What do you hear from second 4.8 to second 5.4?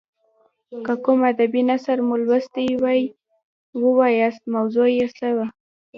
یې څه